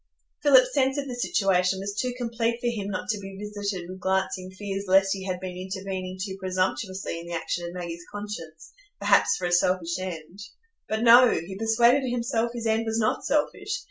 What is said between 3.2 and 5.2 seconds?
visited with glancing fears lest